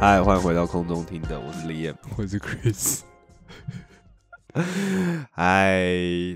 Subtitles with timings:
[0.00, 1.94] 嗨，欢迎回到空中听的，我是 Liam。
[2.16, 3.00] 我是 Chris，
[5.38, 5.78] 嗨，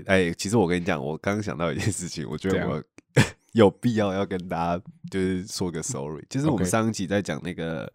[0.05, 2.81] 哎，其实我跟你讲，我刚刚想到一件事情，我觉得我
[3.51, 7.91] 有必要要跟大家就是说个 sorry，就是我们 OK 上一集在讲那个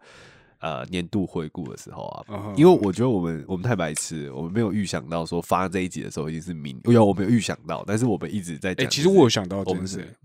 [0.59, 2.55] 呃年度回顾的时候啊，嗯哼。
[2.55, 10.15] 因为我觉得我们我们太白痴，我们没有预想到说发这一集的时候已经是明，有我们有预想到，但是我们一直在哎、讲，其实我有想到我们是这件事，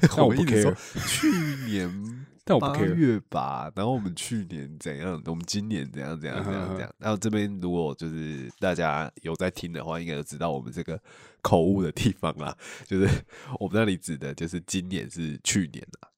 [0.00, 6.94] 但但我不一直说 care 去年但我不八 care 月吧，然后我们去年怎样，我们今年怎样怎样怎样怎样。
[6.98, 11.00] 然后这边如果就是大家有在听的话，应该都知道我们这个
[11.42, 13.08] 口误的地方啦，就是
[13.60, 16.10] 我们那里指的就是今年是去年啦。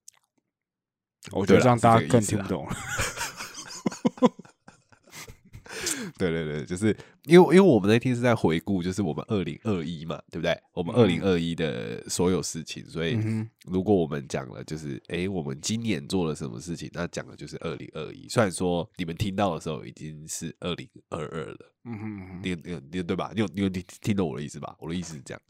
[1.33, 2.75] 我觉得对啦这样大家更听不懂了。
[6.19, 10.57] 对对对，就是因为因为我们那天是在回顾，就是我们二零二一嘛，对不对？
[10.73, 18.29] 我们二零二一的所有事情，所以嗯如果我们讲了，就是诶，我们今年做了什么事情，那讲的就是二零二一。
[18.29, 23.31] 虽然说你们听到的时候已经是二零二二了，嗯哼你你你对吧？
[23.35, 24.75] 你有你有听听懂我的意思吧？
[24.79, 25.41] 我的意思是这样。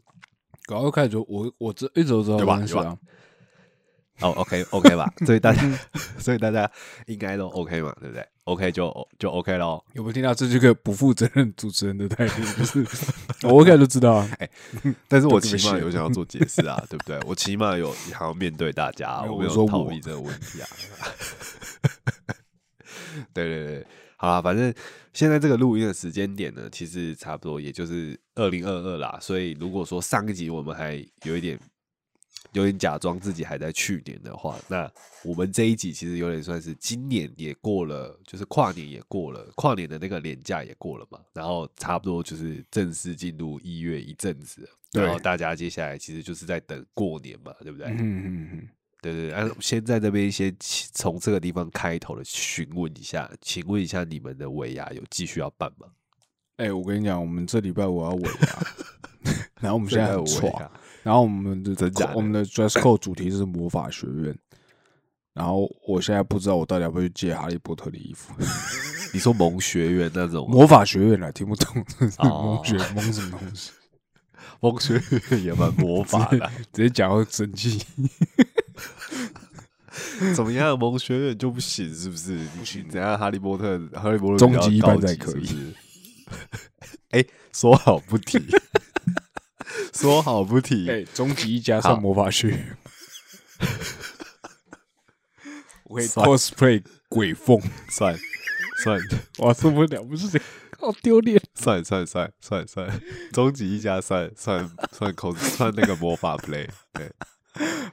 [0.65, 2.97] 搞到开始就我我这一直都知道对吧
[4.21, 5.61] 哦，OK OK 吧， 所以大家
[6.19, 6.71] 所以大家
[7.07, 9.83] 应该都 OK 嘛，对不对？OK 就就 OK 咯。
[9.93, 10.33] 有没有听到？
[10.33, 14.29] 这是个不负责任主持人的态度，就是我一开始就知道啊。
[14.39, 14.49] 哎
[15.07, 17.19] 但是我起起码有想要做解释啊，对不对？
[17.25, 20.67] 我起码有想要面对大家，我没有逃避这个问题啊。
[23.33, 23.85] 对对对，
[24.17, 24.73] 好啦，反正
[25.13, 29.17] 现在这个录音的时间点呢，其实差不多也就是二零二二啦。
[29.21, 31.59] 所以如果说上一集我们还有一点
[32.53, 34.89] 有点假装自己还在去年的话，那
[35.23, 47.87] 我们这一集其实有点算是今年也过了，就是跨年也过了，跨年的那个年假也过了嘛，然后差不多就是正式进入一月一阵子然后大家接下来其实就是在等过年嘛，对不对？
[47.87, 48.67] 嗯嗯嗯哼，
[49.01, 55.87] 对对对，啊，先在这边先起从这个地方开头的询问一下，请问一下你们的尾牙有继续要办吗？
[56.57, 58.63] 哎、我跟你讲，我们这礼拜我要尾牙，
[59.59, 60.71] 然后我们现在有尾，牙
[61.03, 64.35] 然后我们的真假的我们的 dress code 主题是魔法学院，
[65.33, 68.33] 然后我现在不知道我到底要不要去借哈利波特的衣服。
[69.13, 73.71] 你说萌学院那种魔法学院啊听不懂，这是哦蒙学蒙什么东西？
[74.59, 74.99] 萌学
[75.29, 77.83] 院也蛮魔法的啊，直接讲到生气。
[80.35, 80.77] 怎么样？
[80.79, 82.37] 萌学院就不行是不是？
[82.57, 83.17] 不行怎样？
[83.19, 85.75] 哈利波特，哈利波特终极一班比较高级才可以是不是
[87.09, 88.39] 哎，说好不提，
[89.93, 90.89] 说好不提。
[90.89, 92.77] 哎，终极一家好上魔法学院，
[95.85, 98.17] 我可 cosplay 鬼凤，算
[98.83, 98.99] 算。
[99.37, 100.45] 我，受不了，不是这个，
[100.79, 101.39] 好丢脸。
[101.53, 107.11] 算算算算算，终极一家算算算 cos 算那个魔法 play，对。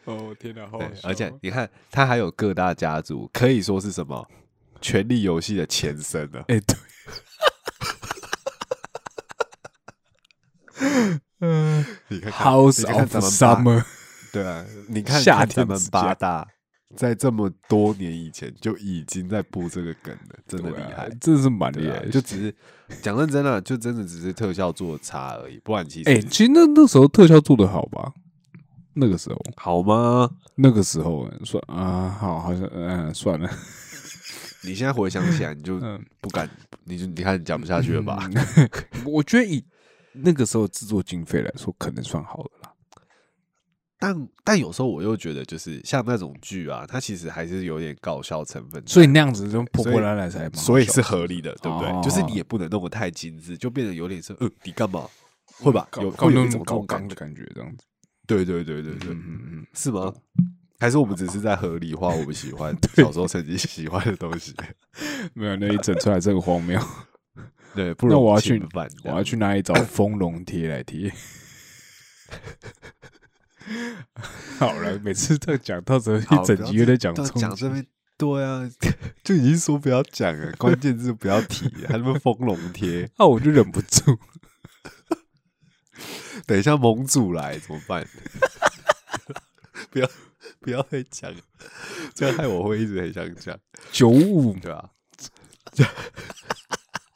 [0.04, 4.26] 哦天哪，好对，而且你看，他还有各大家族，可以说是什么
[4.80, 6.42] 《权力游戏》的前身了。
[6.48, 6.76] 哎，对，
[11.40, 13.84] 嗯你看看，House of Summer，
[14.32, 16.46] 对啊，你看夏看咱们八大，
[16.96, 21.08] 在这么多年以前就已经在播这个梗了，真的厉害。
[21.20, 22.04] 真的是蛮厉害。
[22.06, 22.54] 就只是
[23.02, 28.12] 讲认真的，就真的只是特效做的差而已，不然其实哎，其实那那时候特效做的好吧？
[28.94, 30.28] 那个时候，好吗？
[30.56, 33.48] 那个时候算啊，好，好像嗯，算了，
[34.62, 36.04] 你现在回想起来，你就嗯。
[36.20, 36.46] 不敢，
[36.84, 38.28] 你就你看你讲不下去了吧？
[38.34, 38.68] 嗯？
[39.06, 39.64] 我觉得以
[40.12, 42.72] 那个时候制作经费来说，可能算好的啦。
[43.98, 51.88] 但但有时候我又觉得，就是像那种剧啊，它其实还是有点搞笑成分，所以那样子就破破烂烂才所以是合理的，对不对？
[51.90, 55.06] 哦就是你也不能弄得太精致，就变得有点是，呃，你干嘛？
[55.62, 55.86] 会吧？
[55.90, 57.84] 搞有会有一种刚的感觉，这样子。
[58.26, 60.10] 对对对对对，嗯嗯嗯，是吗？
[60.78, 64.54] 还是我们只是在合理化我们喜欢 小时候曾经喜欢的东西？
[65.34, 66.80] 没有那一整出来这个荒谬，
[67.74, 68.62] 对，不容那我要去
[69.04, 71.10] 我要去哪里找丰隆贴来贴？
[74.58, 77.86] 好了，每次都讲到时候一整集又在讲讲这边。
[78.18, 78.70] 对啊，
[79.24, 83.08] 就已经说不要讲了，关键字不要提，还什么丰隆贴。
[83.16, 84.18] 啊，我就忍不住。
[86.46, 88.06] 等一下盟主来怎么办？
[89.90, 90.10] 不要
[90.60, 91.32] 不要再讲，
[92.12, 93.58] 这样害我会一直很想讲，
[93.90, 94.90] 九五对吧、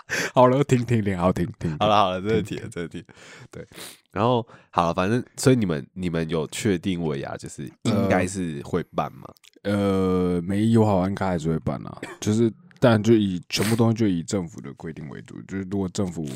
[0.34, 1.76] 好了，停停停，好停停。
[1.78, 3.04] 好了好了，这个题了，这个题。
[3.50, 3.66] 对，
[4.12, 9.28] 然后好了，反正所以你们你们有确定尾牙就是应该是会办吗？
[9.62, 16.26] 呃，没有好应该还是会办啊，就是但就以全部东西就以政府的规定为主，就是如果政府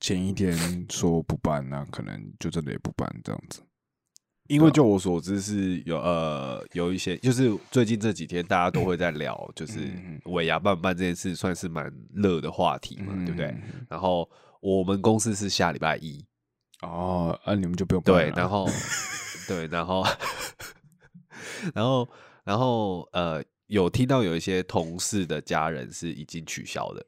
[0.00, 0.56] 前一天
[0.88, 3.60] 说不办，那可能就真的也不办这样子。
[4.48, 9.90] 因为就我所知是有呃有一些，就是最近这几天大家都会在聊，就是
[10.26, 13.54] 尾牙办不办这件事，算是蛮热的话题嘛，对不对？
[13.88, 14.28] 然后
[14.60, 16.24] 我们公司是下礼拜一
[16.82, 18.68] 哦，啊，你们就不用对，然后
[19.48, 20.04] 对，然后
[21.74, 22.08] 然后
[22.44, 27.06] 然后呃，有听到有一些同事的家人是已经取消的，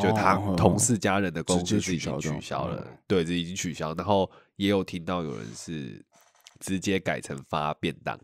[0.00, 3.94] 就他同事家人的公司是已经取消了，对，这已经取消。
[3.94, 6.04] 然后也有听到有人是。
[6.60, 8.18] 直接改成发便当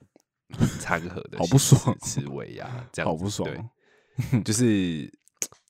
[0.79, 3.49] 餐盒的，好不爽，吃尾牙这样，好不爽。
[4.45, 5.11] 就是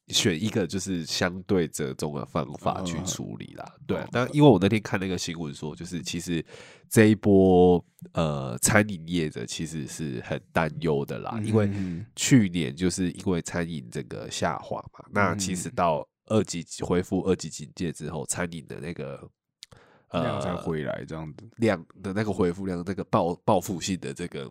[0.08, 3.64] 选一个就是相对折中的方法去处理啦。
[3.86, 6.44] 对，但因为我那天看那个新闻说，就是其实
[6.90, 7.82] 这一波
[8.12, 11.70] 呃餐饮业者其实是很担忧的啦，因为
[12.14, 19.30] 去年就是因为餐饮整个下滑嘛，那其实到二级恢复二级警戒之后，餐饮的那个。
[20.22, 24.50] 量才回来这样子，量的那个回复量，那个报报复性的这个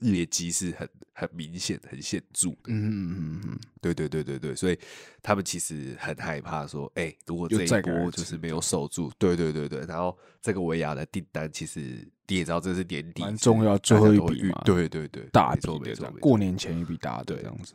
[0.00, 2.56] 业绩是很很明显、很显著的。
[2.66, 4.78] 嗯嗯嗯嗯，对对对对对，所以
[5.22, 11.80] 他们其实很害怕说，哎，如果这一波就是没有守住，对对对对，然后这个维亚的订单其实
[12.28, 17.74] 你也知道，这是年底蛮重要最后一笔嘛，对对对，大笔的这样，过年前一笔大的这样子，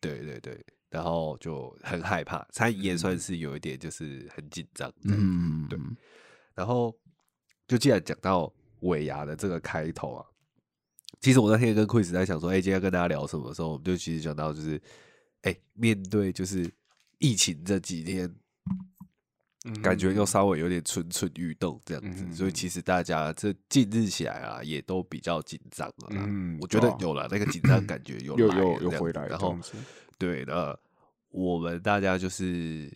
[0.00, 5.78] 对对对，然后就很害怕，餐饮业算是有一点就是很紧张，嗯对。
[6.56, 6.96] 然后，
[7.68, 8.50] 就既然讲到
[8.80, 10.24] 尾牙的这个开头啊，
[11.20, 14.80] 其实我那天跟 Chris 在想说，哎，今天要跟大家聊什么的时候，我们就其实讲到就是，
[15.42, 16.72] 哎，面对就是
[17.18, 18.34] 疫情这几天，
[19.82, 26.08] 感觉又稍微有点蠢蠢欲动这样子，所以其实大家这近日起来啊，也都比较紧张了。
[26.12, 29.54] 嗯，我觉得有了那个紧张感觉，有有有有回来，然后
[30.16, 30.74] 对，那
[31.28, 32.90] 我们大家就是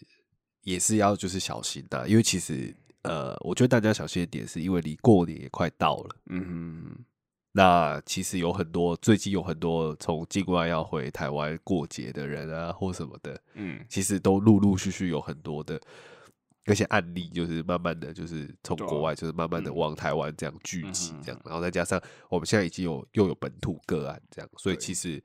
[0.62, 2.74] 也是要就是小心的，因为其实。
[3.02, 6.17] 呃，我觉得大家小心一点，是因为离过年也快到了。
[6.26, 6.97] 嗯，
[7.52, 15.81] 那其实有很多最近有很多从境外要回台湾过节的人啊，或什么的，嗯，其实都陆陆续续有很多的
[16.67, 25.23] 那些案例，就是慢慢的就是从国外就是慢慢的往台湾这样聚集，这样，然后再加上我们现在已经有又有本土个案这样，所以其实。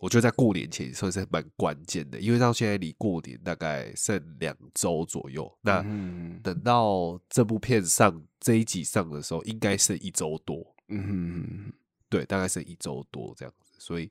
[0.00, 5.58] 我觉得在过年前算是蛮关键的，因为到现在离过年大概剩两周左右。
[5.60, 5.82] 那
[6.42, 10.66] 等到这部片上这一集上的时候，应该剩一周多。
[10.88, 11.70] 嗯，
[12.08, 13.72] 对，大概是一周多这样子。
[13.78, 14.10] 所以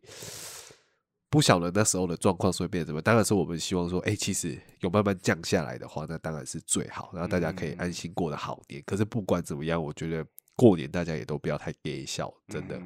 [1.28, 3.02] 不晓得那时候的状况会变怎么。
[3.02, 8.84] 当然是我们希望说，哎，其实有慢慢降下来的话，那当然是最好，然后大家可以安心过得好点。
[8.86, 10.24] 可是不管怎么样，我觉得
[10.56, 12.80] 过年大家也都不要太给笑，真的，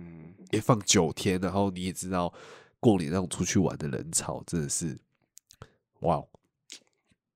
[0.52, 2.34] 也放九天，然后你也知道。
[2.83, 5.00] 过年那种出去玩的人潮真的是，
[6.01, 6.21] 哇！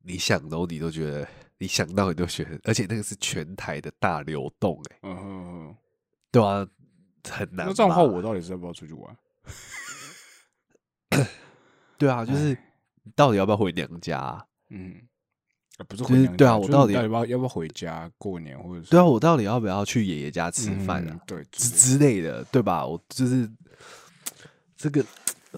[0.04, 1.26] 你想都你都觉得，
[1.58, 5.74] 你想到你都觉得，而且那个是全台的大流动，哎，嗯
[6.30, 6.68] 对啊，
[7.30, 7.68] 很难。
[7.68, 9.18] 那这样的话，我到底是要不要出去玩？
[11.98, 12.58] 对啊，就是
[13.16, 14.46] 到底要不要回娘家？
[14.70, 15.02] 嗯，
[15.88, 21.18] 不是回娘对啊，我到底要不要要不要回家过年，或者是对啊，我到底要不要去爷爷家吃饭啊？
[21.26, 22.86] 对之之类的，对吧？
[22.86, 23.50] 我就是
[24.76, 25.06] 这个。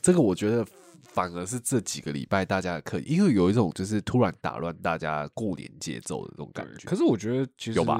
[0.01, 0.65] 这个我觉得
[1.03, 6.87] 反而是这几个礼拜大家可以，因为有一种就是突然打乱大家过年节奏的这种感觉。
[6.87, 7.99] 可是我觉得其实有吧，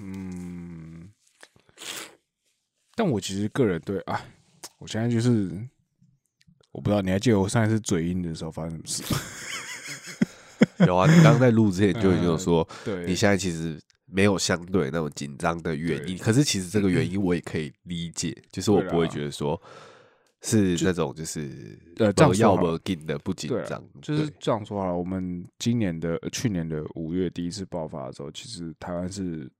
[0.00, 1.08] 嗯，
[2.94, 4.20] 但我其实个人对啊，
[4.78, 5.50] 我现在就是
[6.72, 9.14] 我不知道你还记得我上一次嘴硬的时候发生什么事？
[10.86, 16.18] 有啊，你刚刚在录之前就已经有说，对你现在其实没有相对那种紧张的原因。
[16.18, 19.60] 可是其实这个原因我也可以理解，就是我不会觉得说。
[20.40, 24.96] 是那种就是呃，这样要么紧的不紧张，就是这样说好了。
[24.96, 29.50] 我们今年的去年的五月第一次爆发的时候，其实台湾是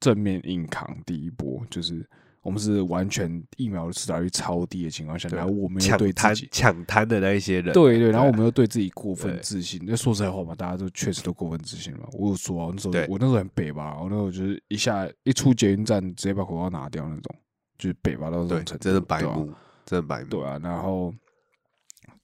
[0.00, 2.06] 正面硬扛第一波，就是
[2.42, 9.82] 我们是完全疫苗的施打率超低的情况下，然后我们又对自己抢滩的那一些人，对对，然后我们又对自己过分自信。
[9.86, 12.06] 那说实在话嘛，大家都确实都过分自信嘛。
[12.12, 17.34] 我有说啊，那时候我那时候很北吧，我那时候就是一下一出捷运站，直接把口罩拿掉那种，
[17.78, 19.50] 就是北吧到这种程度，真的白目。
[19.88, 21.14] 真白对啊，然后，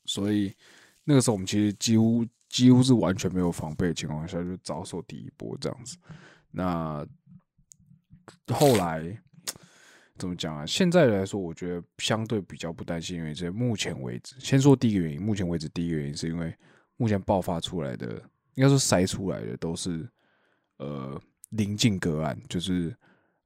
[0.04, 0.54] 所以
[1.02, 5.96] 那个时候我们其实几乎几乎是完全没有防备的情况下就遭受第一波这样子。
[6.50, 7.06] 那
[8.52, 9.18] 后来
[10.18, 10.66] 怎么讲啊？
[10.66, 16.54] 现在来说，我觉得相对比较不担心，因为这目前为止，先说第一个原因，目前为止第一个原因是因为
[16.98, 18.22] 目前爆发出来的，
[18.56, 20.06] 应该说筛出来的都是
[20.76, 21.18] 呃
[21.48, 22.94] 临近个案，就是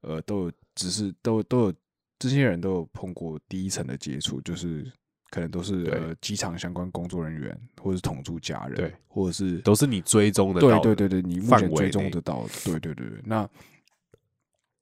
[0.01, 1.75] 呃都有只是都都有
[2.19, 4.91] 这些人都有碰过第一层的接触，就是
[5.31, 13.21] 可能都是呃机场相关工作人员，或者是同住家人，对，或者是都是你追踪的对对对对，你目前追踪得到的，对对对对。
[13.25, 13.49] 那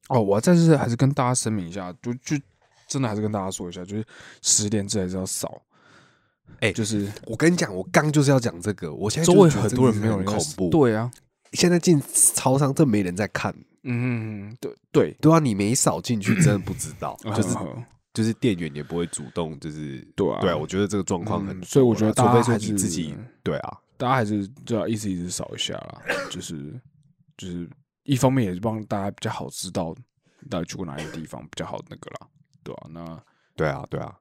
[0.09, 2.37] 哦，我再次还是跟大家声明一下，就就
[2.87, 4.05] 真的还是跟大家说一下，就是
[4.41, 5.61] 十连制还是要扫。
[6.61, 11.11] 哎就是我跟你讲，我刚就是要讲这个，我现在周围很多人没有人恐怖。，对啊，
[11.53, 12.01] 现在进
[12.35, 13.53] 超商真没人在看。
[13.87, 20.41] 嗯对对，对啊，你没扫进去，真的不知道， 就是嗯就是店员也不会主动，就是对啊。
[20.41, 26.01] 对啊，我觉得这个状况很，嗯所以我觉得大除非是你自己对啊，大家还是就要一直一直扫一下啦，
[26.31, 26.73] 就是
[27.37, 27.69] 就是
[28.05, 29.95] 一方面也是帮大家比较好知道
[30.49, 32.27] 到底去过哪些地方比较好那个啦，
[32.65, 33.23] 对啊、那
[33.55, 34.15] 对啊，对啊，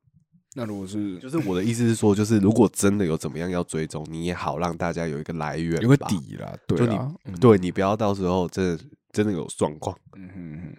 [0.55, 5.95] 那如果是就是我的意思是说，就是如果真的有怎么样要追踪，你也好让大家有一个来源，有个。
[5.97, 7.33] 底啦，对就你啊，嗯。
[7.39, 8.83] 对你不要到时候真的
[9.15, 10.75] 真的有状况，嗯哼嗯哼。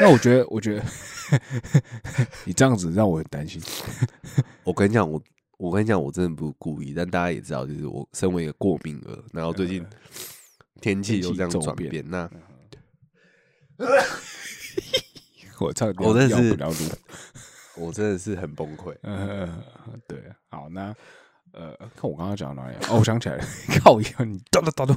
[0.00, 0.84] 那我觉得，我觉得
[2.44, 3.58] 你这样子让我很担心。
[4.62, 5.22] 我跟你讲，我
[5.56, 9.82] 我跟你讲，我真的不是故意，但大家也知道，就是我身为一个过敏儿，然后最近
[10.82, 12.30] 天气又这样转变，那
[15.58, 16.76] 我差点我真的是不了录。
[17.76, 18.94] 我真的是很崩溃。
[19.00, 19.48] 呃，
[20.06, 20.94] 对，好，那
[21.52, 22.80] 呃，看我刚刚讲到哪里啊？
[22.90, 23.44] 哦，我想起来了，
[23.80, 24.94] 靠腰，你叨叨叨叨，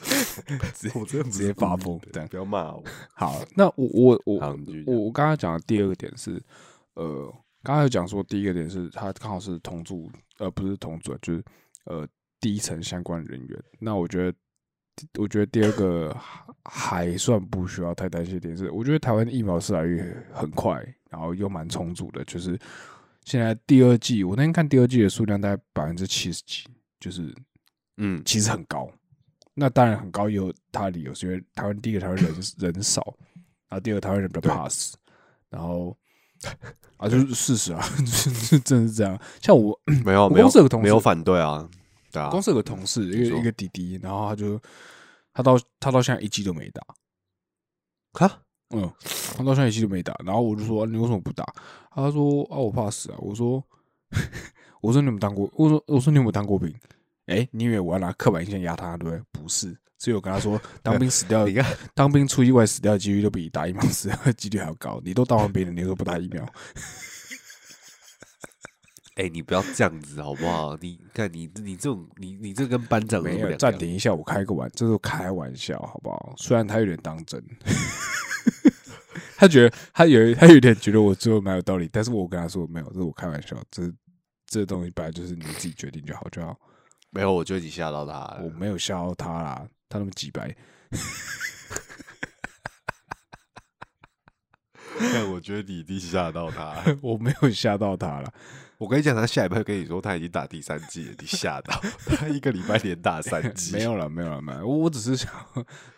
[0.94, 2.82] 我真的不直接是发疯这样故意的不要骂我。
[3.14, 6.42] 好，那我我我我我刚刚讲的第二个点是，
[6.94, 11.44] 呃，刚才有讲说第一个点是他刚好是同住，呃，不是同住，就是
[11.84, 12.06] 呃
[12.40, 13.62] 第一层相关人员。
[13.78, 14.36] 那我觉得，
[15.18, 20.02] 我觉得第二个还还算不需要太担心的点是，我觉得台湾的疫苗施打率
[20.32, 22.58] 很快，然后又蛮充足的，就是
[23.24, 26.64] 现在第二季，我那天看第二季的数量大概百分之七十几，
[26.98, 27.34] 就是
[27.98, 28.90] 嗯，其实很高。
[29.54, 33.14] 那当然很高，也有它的理由，是因为台湾第一个台湾人人少，
[33.68, 34.96] 然后第二个台湾人比较怕死，
[35.50, 35.96] 然后
[36.96, 39.20] 啊就是事实啊， 就是真的是这样。
[39.42, 41.68] 像我我没有没有公司有个同事没有反对啊，
[42.12, 44.58] 对啊公，司有个同事，一个一个弟弟，然后他就
[45.34, 46.82] 他到他到现在一季都没打，
[48.12, 48.90] 哈，嗯，
[49.36, 51.44] 他到现在一季都没打，然后我就说、啊你为什么不打？
[51.90, 53.62] 他说啊我怕死啊，我说
[54.80, 55.50] 我说你有没有当过？
[55.54, 56.72] 我说我说你有没有当过兵？
[57.26, 59.22] 哎、你以为我要拿刻板印象压他对不对？
[59.32, 65.00] 不是，所以我跟他说， 当兵死掉你看，当兵出意外死掉的几率都比打疫苗死掉的几率还要高。
[65.04, 66.46] 你都当完兵了，你都不打疫苗？
[69.16, 70.76] 哎，你不要这样子好不好？
[70.80, 76.32] 你看你你这种你你这跟班长没有，暂停一下，我开个玩，这是开玩笑，好不好？
[76.38, 77.42] 虽然他有点当真，
[79.36, 83.92] 他觉得他有他有点觉得我最后蛮有道理，但是我跟他说没有，这是我开玩笑，这
[84.46, 86.58] 这东西本来就是你自己决定就好就好，
[87.10, 88.40] 没有，我觉得你吓到他了。
[88.42, 90.54] 我没有吓到他啦，他那么几白，
[95.12, 96.98] 但我觉得你一定吓到他了。
[97.02, 98.32] 我没有吓到他了。
[98.78, 101.78] 我跟你讲，他下一拜跟你说他已经打第三季了，你吓到
[102.16, 104.66] 他一个礼拜连打三季，没有了，没有了，没有。
[104.66, 105.30] 我我只是想，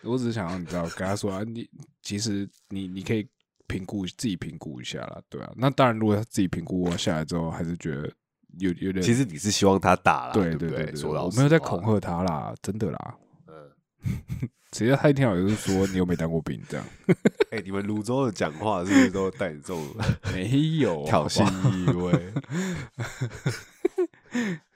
[0.03, 1.69] 我只是想要你知道，跟他说啊，你
[2.03, 3.29] 其实你你可以
[3.69, 5.53] 评估自己评估一下啦，对啊。
[5.57, 8.13] 那当然，如果他自己评估我下来之后，还是觉得
[8.59, 13.15] 有有点，其实你是希望他打了，不对对对，说老我没有在恐吓他啦，真的啦。
[13.49, 13.71] 嗯，
[14.71, 16.87] 只要他一天到晚就是说你有没当过兵这样，
[17.51, 19.87] 哎、你们泸州的讲话是不是都带着这种
[20.33, 22.33] 没有挑衅意味？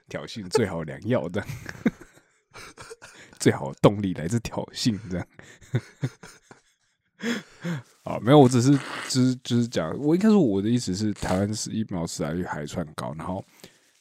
[0.09, 1.43] 挑衅最好良药的，
[3.39, 5.27] 最好的动力来自挑衅这样。
[8.07, 8.71] 啊，没有，我只是
[9.09, 13.43] 只是就是讲，我应该说我的意思是，台湾是疫苗施打率还算高，然后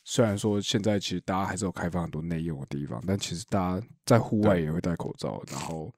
[0.04, 5.92] 虽然说现在其实大家还是有开放很多内用的地方，但其实大家在户外也会戴口罩，然后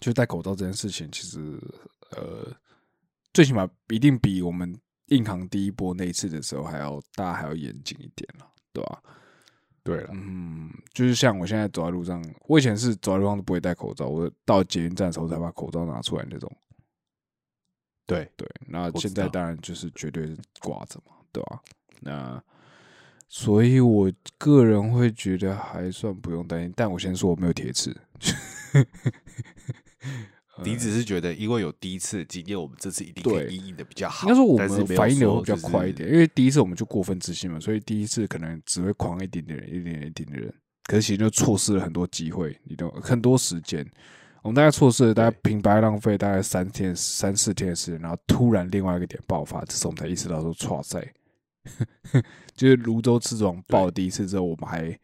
[0.00, 1.38] 就戴口罩这件事情，其实
[2.10, 2.52] 呃，
[3.32, 9.00] 最起码一定比我们硬扛第一波那一次的时候还要大家还要严谨一点了，对吧、
[9.86, 16.50] 对了，嗯，就是像我现在走在路上，我以前是走在路上都不会戴口罩，我到捷运站的时候才把口罩拿出来那种。
[18.04, 21.60] 对，对，那知现在道当然就是绝对是挂着嘛，对吧、
[22.00, 22.42] 那
[23.28, 27.96] 所以我个人会觉得还算不用担心，但我先说我没有铁齿。
[30.64, 34.26] 你只是觉得因为有第一次的经验，我们这次一定可对以应应的比较好。
[34.26, 43.86] 应该说我们反应的会比较快一就是点，因为第一次我们就过分自信嘛，所以第一次可能只会狂一点点人，一点点一点点人，可是其实就错失了很多机会，你懂很多时间。
[44.42, 51.04] 我们大概错失了大概对平白浪费大概三天三四天的时间，然后突然另外一个点爆发，这时候我们才意识到说，哇塞，
[52.54, 54.96] 就是泸州刺王爆第一次之后，我们还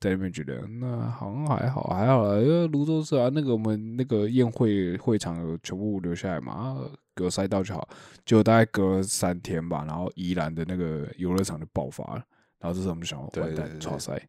[0.00, 6.76] 在那边觉得那好像还好还好啦，因为泸州刺啊，那个我们那个宴会会场有全部留下来嘛，啊
[7.14, 7.88] 给我塞到就好。
[8.24, 12.24] 结果大概隔了三天吧，然后宜兰的那个游乐场就爆发了，
[12.58, 14.20] 然后这时候我们就想完蛋超塞。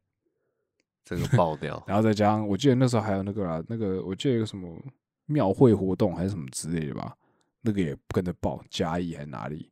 [1.05, 4.79] 这个爆掉，然后再加上，我记得那时候还有那个啦，那个我记得有什么
[5.25, 7.15] 庙会活动还是什么之类的吧，
[7.61, 9.71] 那个也跟着爆嘉义还是哪里，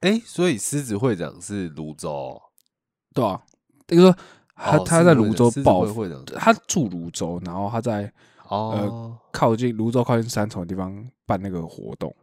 [0.00, 2.42] 哎、所以狮子会长是泸州哦，
[3.14, 3.42] 对啊，
[3.88, 4.18] 那个说
[4.54, 5.84] 他、哦他在泸州报
[6.36, 8.12] 他住泸州，然后他在
[8.48, 12.14] 哦、靠近泸州靠近三重的地方办那个活动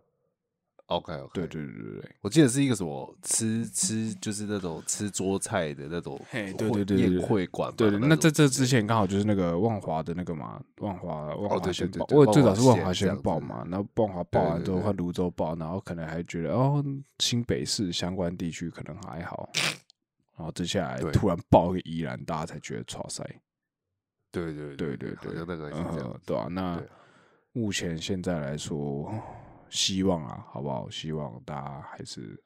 [0.86, 16.84] ，o k OK，对对对对对，我记得是一个什么吃吃，就是那种吃桌菜的那种嘿对对对对对宴会馆，对对，那在这之前刚好就是那个万华的那个嘛，万华万华先报，我最早是万华先报嘛，然后万华报完之后换泸州报，然后可能还觉得哦
[17.18, 19.50] 新北市相关地区可能还好，
[20.40, 23.22] 然后接下来突然爆个宜兰，大家才觉得超塞，
[24.32, 26.82] 对对对对对，好像那个是嗯这样对啊，那
[27.52, 29.14] 目前现在来说，
[29.70, 30.90] 希望啊，好不好？
[30.90, 32.42] 希望大家还是，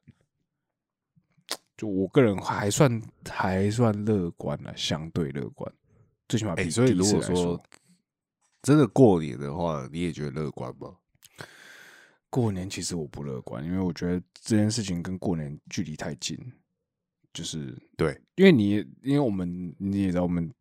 [1.77, 5.71] 就我个人还算还算乐观了，相对乐观，
[6.27, 7.63] 最起码哎、比所以如果说
[8.63, 10.95] 真的过年的话，你也觉得乐观吗？
[12.31, 16.35] 过年其实我不乐观，因为我觉得这件事情跟过年距离太近，
[17.33, 20.51] 就是对，因为你因为我们你也知道，我们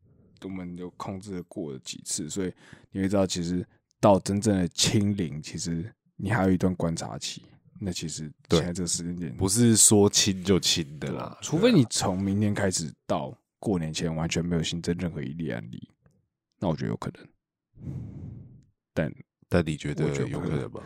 [0.42, 2.52] 我们有控制地过了几次，所以
[2.90, 3.66] 你会知道，其实
[4.00, 7.42] 到真正的清零，其实你还有一段观察期。
[7.84, 15.90] 那其实对现在这个时间点不是说清就清的啦，除非你从明天开始到过年前完全没有新增任何一例案例，
[16.60, 17.26] 那我觉得有可能。
[18.94, 19.12] 但
[19.48, 20.80] 但你觉得有可能吗？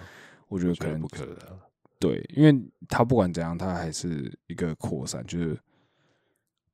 [0.48, 1.60] 我觉得可能不可能啊。
[1.98, 5.58] 对，因为他不管怎样，他还是一个扩散，就是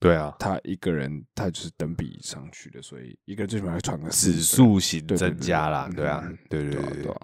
[0.03, 7.15] 对啊，他一个人他就是等比上去的，所以一个人最起码要传个四指个数型增加啦，嗯对啊嗯，对对对对。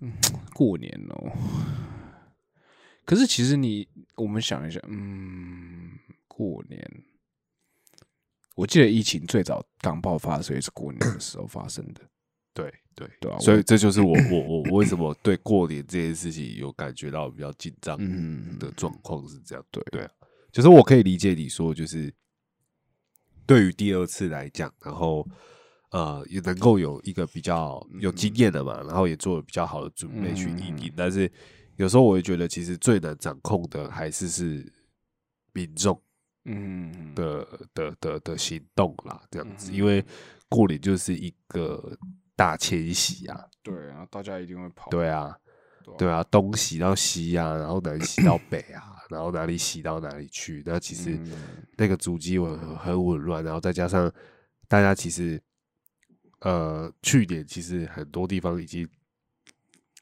[0.00, 0.12] 嗯，
[0.54, 1.30] 过年哦，
[3.04, 5.90] 可是其实你我们想一下，嗯，
[6.26, 7.04] 过年，
[8.56, 12.00] 我记得疫情最早刚爆发的时候也是过年的时候发生的，
[12.54, 13.08] 对对。
[13.20, 18.58] 对啊所以我这就是我我我 我为什么对过年这件事情有感觉到比较紧张嗯。
[18.58, 19.64] 的状况是这样。
[19.70, 19.82] 对。
[19.92, 20.10] 对啊，
[20.54, 22.14] 就是我可以理解你说，就是
[23.44, 25.26] 对于第二次来讲，然后
[25.90, 31.28] 呃也能够有一个比较有经验的嘛，然后也做了比较好的准备去应应，但是
[31.74, 34.72] 有时候我会觉得，其实最难掌控的还是是
[35.52, 36.00] 民众
[36.44, 40.04] 嗯，的的的的行动啦，这样子，嗯因为
[40.48, 41.98] 过年就是一个
[42.36, 45.36] 大迁徙啊，对啊，大家一定会跑，对啊，
[45.98, 46.22] 对啊。
[46.24, 51.32] 东洗到西啊，然后南洗到北啊，然后哪里洗到哪里去，那其实嗯。
[51.76, 54.12] 那个足迹很很紊乱，然后再加上
[54.68, 55.42] 大家其实
[56.40, 58.88] 呃去年其实很多地方已经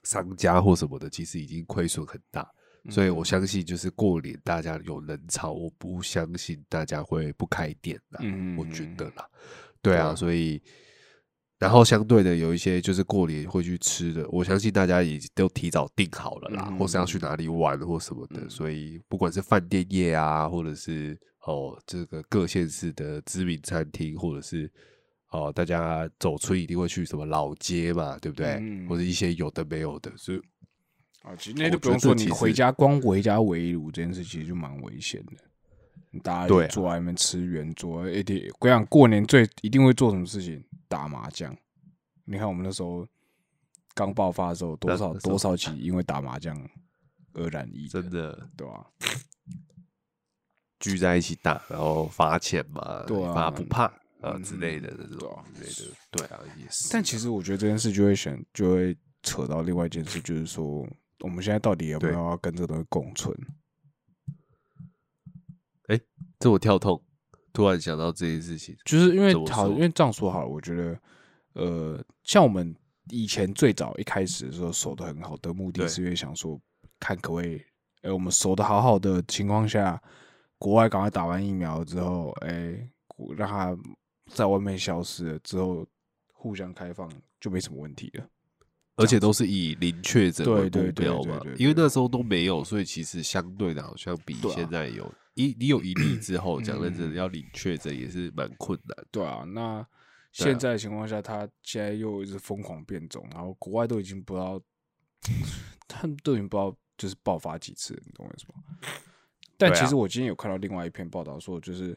[0.05, 2.49] 商家或什么的，其实已经亏损很大，
[2.91, 3.25] 所以我。
[3.25, 9.27] 相信就是过年大家有人潮，我不相信大家会不开店的，嗯我觉得啦，
[9.81, 10.15] 对啊。
[10.15, 10.63] 所以。
[11.63, 24.69] 然后相对的有一些就是过年会去吃的，我相信大家已经都提早订好了啦，嗯或是要去哪里玩或什么的，所以不管是饭店业啊，或者是哦这个各县市的知名餐厅，或者是
[25.31, 28.59] 哦大家走村一定会去什么老街嘛，对不对？
[28.61, 30.41] 嗯或者一些有的没有的，所以
[31.23, 35.33] 啊，其实那就不用说，你回家光回家围炉这件事其实就蛮危险的。
[36.13, 40.63] 你大家对坐在那边吃圆桌，一定我想，过年最一定会做什么事情？
[40.87, 41.57] 打麻将。
[42.25, 43.07] 你看我们那时候
[43.95, 46.55] 刚爆发的时候，多少多少起因为打麻将
[47.33, 48.87] 而染疫，真的对吧、
[50.79, 56.91] 聚在一起打，然后罚钱嘛，对啊你罚不怕啊嗯之类的那对啊种之类的，对啊，也是。
[56.93, 60.87] 但其实我觉得这件事就会选，就会扯到另外一件事，就是说
[61.21, 63.35] 我们现在到底有没有要跟这个东西共存？
[66.39, 67.03] 这我跳痛，
[67.53, 71.01] 突然想到这件事情，就是因为好，因为这样说好了，我觉得，
[71.55, 72.75] 呃，像我们
[73.11, 76.61] 以前最早一开始的时候守的很好的目的，是因为想说，
[76.99, 77.61] 看可不可以，
[78.03, 80.01] 哎、我们守的好好的情况下，
[80.59, 83.77] 国外赶快打完疫苗之后，哎、国让它
[84.33, 85.87] 在外面消失了之后，
[86.33, 88.27] 互相开放就没什么问题了。
[88.97, 99.07] 而且都是以零确诊为对对对目标嘛因为那时候都没有，所以其实相对的好像比现在有一你有一例之后，讲认真嗯的要领确诊也是蛮困难。
[99.11, 99.87] 对啊，那
[100.33, 104.61] 现在的情况下，它现在又一直疯狂变种，然后国外都已经不知道，
[105.89, 108.63] 他们都已经不知道就是爆发几次，你懂我意思吗？
[109.57, 111.97] 但其实我今天有看到另外一篇报道说，就是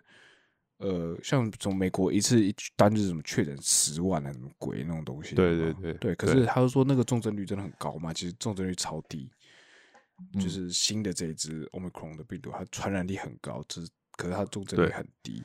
[0.77, 6.15] 呃，像从美国一次一单日什么确诊十万啊，什么鬼那种东西，对对对对。
[6.15, 9.44] 可是他就说那个重症率真的很高嘛，其实重症率超低，嗯
[10.39, 15.43] 就是新的这一支 Omicron 的病毒，它传染力很高，只是可是它重症率很低。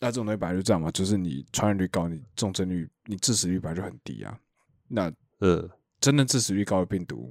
[0.00, 4.40] 那这种东西本来就这样嘛，就是你传染率高，你重症率、你致死率本来就很低啊。
[4.88, 7.30] 那呃，真的致死率高的病毒，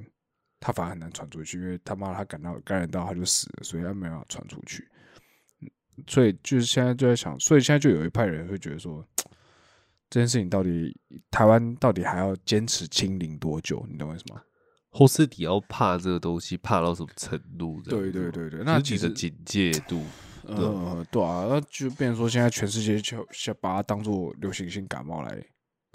[0.60, 4.88] 它反而很难传出去，因为他妈它感到感染到它就死了，所以它没办法传出去。
[5.62, 5.70] 嗯
[6.08, 9.06] 所以就是现在就在想，所以现在就有一派人会觉得说，
[10.10, 10.98] 这件事情到底
[11.30, 13.86] 台湾到底还要坚持清零多久？
[13.90, 14.42] 你懂我意思吗？
[14.92, 17.80] 或是你要怕这个东西，怕到什么程度？
[17.84, 20.04] 对对对对，就是那其的警戒度，
[20.44, 25.46] 呃，对啊，那就变成说现在全世界就想把它当做流行性感冒来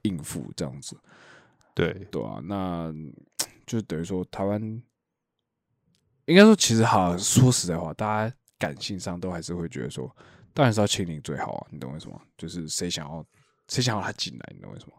[0.02, 0.96] 应付这样子。
[1.74, 2.94] 对对啊，那
[3.66, 4.62] 就等于说台湾
[6.26, 10.08] 应该说，其实好说实在话，大家感性上都还是会觉得说，
[10.52, 12.20] 当然是要清零最好啊，你懂我意思吗？
[12.38, 13.26] 就是谁想要
[13.68, 14.92] 谁想要他进来，你懂我意思吗？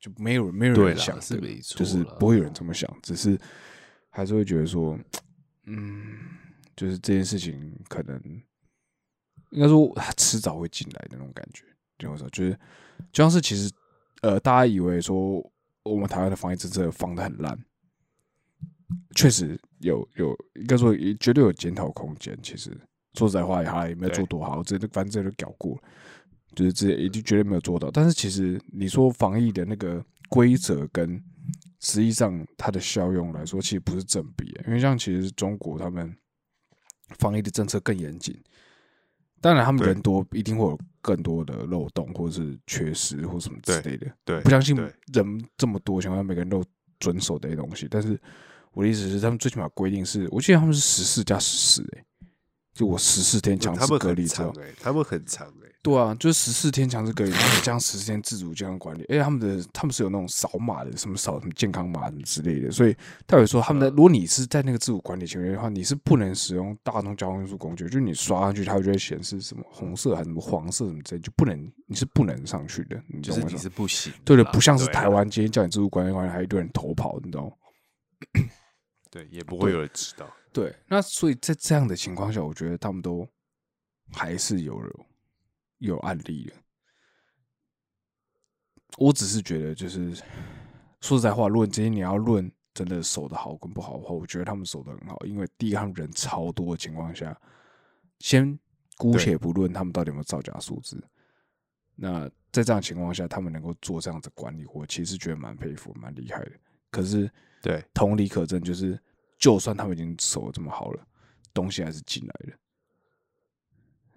[0.00, 3.38] 就没有人没有人想的是没错就是不会有人这么想，只是
[4.08, 4.98] 还是会觉得说，
[5.66, 6.18] 嗯，
[6.74, 8.20] 就是这件事情可能
[9.50, 11.64] 应该说他迟早会进来的那种感觉？
[11.98, 12.58] 就是
[13.12, 13.70] 就像是其实
[14.22, 15.38] 呃，大家以为说
[15.82, 17.58] 我们台湾的防疫政策防的很烂，
[19.14, 22.38] 确实有有应该说也绝对有检讨空间。
[22.42, 22.70] 其实
[23.14, 25.82] 说实在话，他也没有做多好，这反正这都搞过了，
[26.54, 27.90] 就是这已经绝对没有做到。
[27.90, 31.22] 但是其实你说防疫的那个规则跟
[31.80, 36.14] 实际上它的效用来说，其实不是正比的，因为像其实中国他们
[37.18, 38.38] 防疫的政策更严谨。
[39.42, 44.06] 当然，他们人多，一定会有更多的漏洞，或者是缺失，或什么之类的。
[44.22, 44.94] 对，不相信人
[45.56, 46.62] 这么多，情况下每个人都
[46.98, 47.88] 遵守这些东西。
[47.90, 48.20] 但是
[48.72, 52.04] 我的意思是，他们最起码规定是，我记得他们是十四加十四，哎，
[52.74, 62.92] 就我十四天强制隔离之后他们很长哎，对啊，就是十四天强制隔离，然后加上十四天自主健康管理，而且他们的他们是有那种扫码的，什么扫什么健康码什么之类的，所以
[63.26, 77.52] 代表说他们的，如果你是在那个自主管理情况下的话，你是不能使用大众交通运输工具，就是你刷上去，它就会显示什么红色还是什么黄色什么之类，就不能，你是不能上去的，你就是你是不行，对的，不像是台湾今天叫你自主管理管理，还一堆人偷跑，你知道吗？
[79.10, 80.26] 对，也不会有人知道。
[80.52, 83.26] 对，那所以在这样的情况下，我觉得他们都
[84.12, 84.78] 还是有
[85.80, 86.56] 有案例了。
[88.96, 90.14] 我只是觉得，就是
[91.00, 97.38] 说实在话，论今天你要论真的守的好跟不好的话，我觉得他们守的很好，因为第一他们人超多的情况下，
[98.18, 98.58] 先
[98.96, 101.02] 姑且不论他们到底有没有造假数字，
[101.94, 106.52] 那在这样情况下，他们能够做这样子管理，我其实觉得蛮佩服、蛮厉害的。
[106.90, 107.30] 可是
[107.62, 109.00] 对，同理可证，就是
[109.38, 111.06] 就算他们已经守的这么好了，
[111.54, 112.58] 东西还是进来了。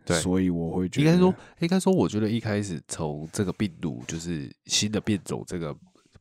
[0.05, 5.75] 对所以我会觉得，应该说，应该说，我觉得一开始从这个病毒就是新的变种这个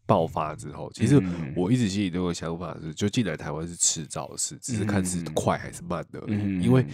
[0.07, 6.23] 爆发之后，其实嗯我一直心里都有想法是，就进来台湾是迟早的事，只是看是嗯快还是慢的。
[6.27, 6.87] 嗯因为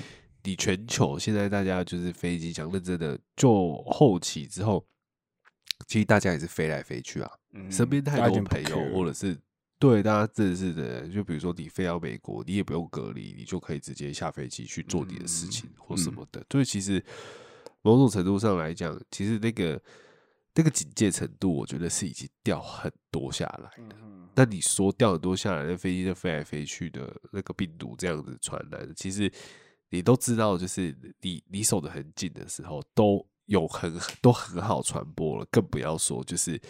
[0.42, 4.84] 你全球现在大家就是飞机讲认真的，就后期之后，
[5.86, 9.36] 其实大家也是飞来飞去啊，嗯身边太多朋友或者是。
[9.78, 16.44] 对，大家真的是的，就比如说你飞到美国，你也不用隔离，你就可以直接下飞机去做你的事情、或什么的。
[16.50, 17.02] 所以其实
[17.82, 19.80] 某种程度上来讲，其实那个
[20.54, 23.96] 那个警戒程度，我觉得是已经掉很多下来的。
[24.02, 29.28] 嗯那你说掉很多下来，那飞机就飞来飞去的那个病毒这样子传染，其实
[29.90, 36.60] 你都知道，就是你你守得很紧的时候，都有很都很好传播了，更不要说就是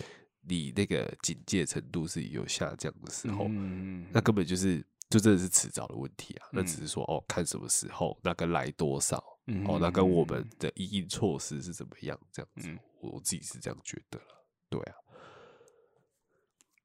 [0.49, 6.49] 你那个警戒程度是有下降的时候，嗯那根本就是就真的是迟早的问题啊。
[6.53, 14.47] 那嗯只是说哦，看什么时候，那跟来多少，嗯哦，那跟我们的应应措施是怎么样，这样子嗯，我我自己是这样觉得了。
[14.71, 14.95] 对啊，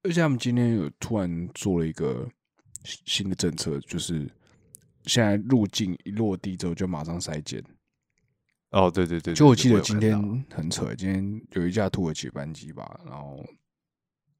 [0.04, 2.30] 而且他们今天有突然做了一个
[2.84, 4.30] 新新的政策，就是
[5.06, 7.64] 现在入境一落地之后就马上筛检。
[8.74, 10.20] 哦，对对对，就我记得今天
[10.52, 13.44] 很扯，今天有一架土耳其班机吧，然后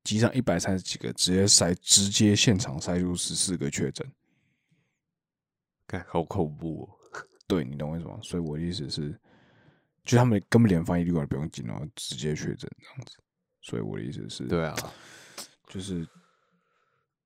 [0.04, 4.06] 机上一百三十几个，直接塞直接现场塞出十四个确诊。
[5.88, 6.90] 看好恐怖哦。
[7.46, 8.18] 对你懂我意思吗？
[8.24, 9.16] 所以我的意思是，
[10.04, 13.18] 就他们根本连防疫旅馆都不用进，然后直接确诊这样子。
[13.62, 14.76] 所以我的意思是，对啊，
[15.68, 16.08] 就是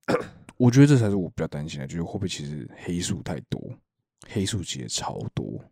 [0.57, 3.61] 我觉得这才是我比较担心的，就是会不会其实黑数太多，
[4.27, 5.63] 黑数其实超多，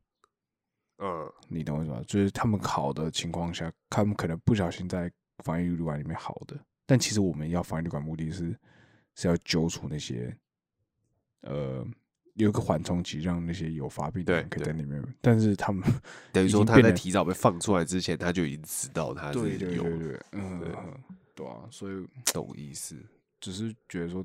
[0.98, 2.02] 嗯，你懂我意思吗？
[2.08, 5.12] 就是他们好的情况下，他们可能不小心在
[5.44, 8.58] 防疫旅馆里面好的，但其实我们要防疫旅馆目的是
[9.16, 10.36] 是要揪出那些
[11.42, 11.86] 呃
[12.36, 15.04] 有一个缓冲期，让那些有发病的对人可以在里面。
[15.22, 15.84] 但是他们
[16.32, 20.94] 等于说他在提早被放出来之前，他就已经知道他是有对对，嗯，对嗯
[21.36, 22.96] 对啊，所以懂意思。
[23.42, 24.22] 只是觉得说，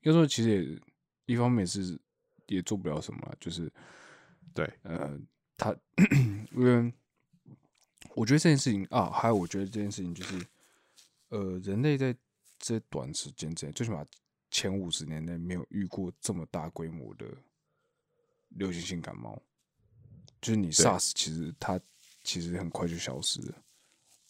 [0.00, 0.80] 应该说其实也
[1.26, 1.96] 一方面是
[2.48, 3.70] 也做不了什么啦，就是
[4.52, 5.16] 对，呃，
[5.62, 5.76] 他
[6.52, 6.92] 因为
[8.14, 10.46] 我觉得这件事情啊，还有我觉得这件事情就是，
[11.28, 12.14] 呃，人类在
[12.58, 14.04] 这短时间之内，最起码
[14.50, 17.26] 前五十年内没有遇过这么大规模的
[18.48, 19.40] 流行性感冒，
[20.40, 21.80] 就是你 SARS 其实它
[22.24, 23.54] 其实很快就消失了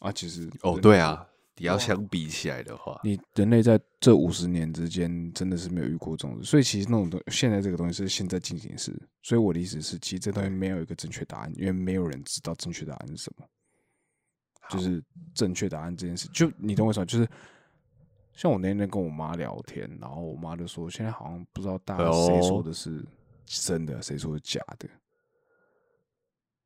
[0.01, 13.47] 啊，其实哦，对啊，你要相比起来的话，你人类在这五十年之间真的是没有遇过这种事，所以其实那种东现在这个东西是现在进行时，所以我的意思是，其实这东西没有一个正确答案，因为没有人知道正确答案是什么，
[14.71, 15.03] 就是
[15.35, 17.05] 正确答案这件事，就你懂我意思吗？
[17.05, 17.29] 就是
[18.33, 22.63] 像我那天跟我妈聊天，然后我妈就说，现在好像不知道大家谁说哦。
[22.63, 23.05] 的是
[23.45, 24.89] 真的，谁说的假的，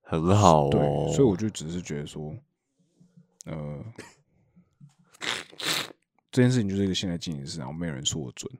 [0.03, 0.71] 很好。
[0.71, 1.11] 对，哦。
[1.13, 2.33] 所以我就只是觉得说，
[3.47, 3.85] 呃，
[6.31, 8.51] 这件事情就是一个现在进行式，然后没有人说我准。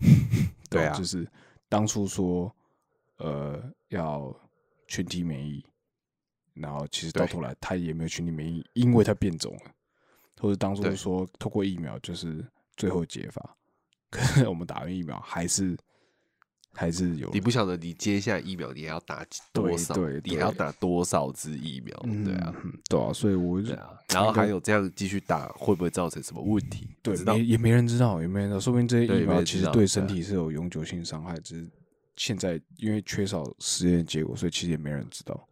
[0.70, 1.26] 对啊就是
[1.68, 2.54] 当初说，
[3.16, 4.34] 呃，要
[4.86, 5.64] 群体免疫，
[6.54, 9.72] 然后其实到头来他也没有群体免疫，因为他变种了，
[10.40, 13.56] 或者当初说透过疫苗就是最后解法，
[14.10, 15.76] 可是我们打完疫苗还是
[16.74, 26.88] 还是有你不晓得你接下来疫苗你还要打多少，对对你还要打多少支疫苗，对啊，嗯对啊，所以我就啊，然后还有这样继续打，会不会造成什么问题？
[27.02, 31.68] 对不知道没也没人知道，也没人知道，说不定这些疫苗其实对身体是有永久性伤害，只是
[32.16, 35.48] 现在因为缺少实验结果，所以其实也没人知道，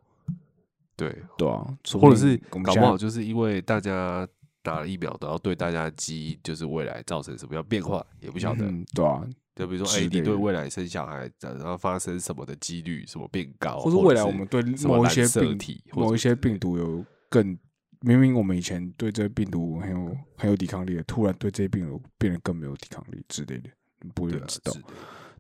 [0.95, 4.27] 对，对啊，或者是搞不好就是因为大家
[4.63, 8.65] 打了疫苗，然后对大家的基因就是未来造成什么样变化，也不晓得。
[8.65, 9.27] 嗯对啊，
[9.57, 17.59] 就比如说，哎、你对未来生小孩，然后发生什么的几率什么变高，或者者未来我们对某一些病体某一些病毒有更
[18.01, 23.71] 明明我们以前对这些病毒很有很有抵抗力的，突然对这些病毒变得更没有抵抗力之类的，
[24.15, 24.73] 不会知道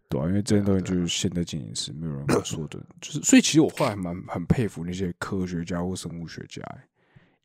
[0.08, 6.80] 对啊，因为这些东西就是现在进行时，没有人敢说的，就是所以其实我后来蛮很佩服那些科学家或生物学家、欸，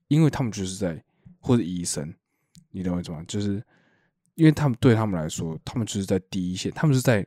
[0.08, 1.04] 因为他们就是在
[1.42, 2.14] 或者医生，
[2.70, 3.22] 你懂我意思吗？
[3.28, 3.62] 就是
[4.36, 7.26] 因为他们对他们来说，他们就是在第一线，他们是在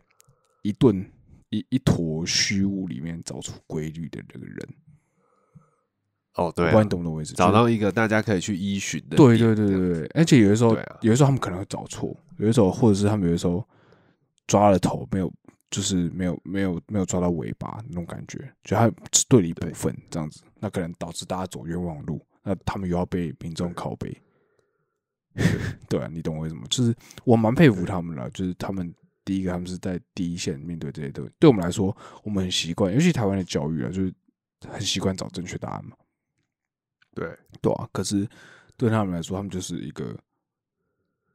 [0.62, 1.04] 一顿
[1.50, 4.68] 一一坨虚无里面找出规律的那个人。
[6.34, 7.32] 哦，对、不知道你，懂不懂我意思？
[7.34, 13.64] 找到一个大家可以去依循的对，对对对对，而且有的时候，啊有的时候他们可能会找错，有的时候或者是他们有的时候
[14.48, 15.32] 抓了头没有，
[15.70, 24.20] 就是没有没有没有抓到尾巴那种感觉，就他只对了一部分这样子，那可能导致大家走冤枉路，那他们又要被民众拷贝。
[25.88, 26.62] 对啊，你懂我意思吗？
[26.70, 26.94] 就是
[27.24, 28.94] 我蛮佩服他们了，就是他们
[29.24, 31.32] 第一个，他们是在第一线面对这些东西。
[31.38, 34.14] 对我们来说，我们很习惯，尤其台湾的教育啊，就是
[34.68, 35.96] 很习惯找正确答案嘛。
[37.14, 38.28] 对对啊，可是
[38.76, 40.16] 对他们来说，他们就是一个，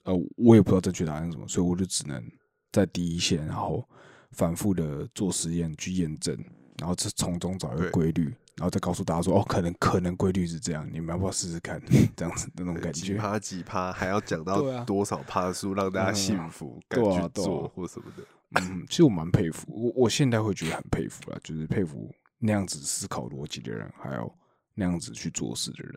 [0.03, 2.23] 呃，我也不知道正确答案是什么，所以我就只能
[2.71, 3.87] 在第一线，然后
[4.31, 6.37] 反复的做实验去验证，
[6.77, 11.81] 然后这从中找一个对规律，然后再告诉大家说，哦，可能可能规律是这样，你们要不要试试看？
[12.15, 12.91] 这样子那种感觉。
[12.91, 18.23] 几趴几趴，还要讲到多少趴数让大家信服，敢啊做或什么的。
[18.59, 24.35] 嗯，其实我蛮佩服，我我现在会觉得很佩服啊，就是佩服那样子思考逻辑的人，还有
[24.75, 25.95] 那样子去做事的人，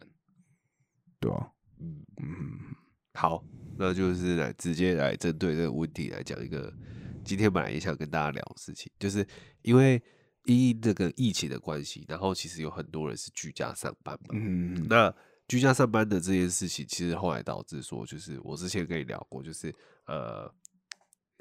[1.18, 2.27] 对吧、嗯，嗯，
[3.14, 3.42] 好，
[3.77, 6.72] 那就是来直接来针对这个问题来讲一个，
[7.25, 9.27] 今天本来也想跟大家聊的事情，就是
[9.62, 10.01] 因为
[10.44, 15.14] 因这个疫情的关系，然后其实有很多人是居家上班嘛，嗯，那
[15.48, 19.74] 居家上班的这件事情，其实后来导致说，就是我之前跟你聊过，就是
[20.07, 20.52] 呃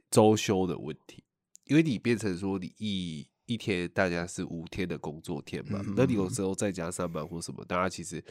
[0.10, 1.24] 周休的问题，
[1.66, 8.24] 因为你变成说你一一天大家是五天的工作天嘛，那你有时候在家上班或什么，大家其实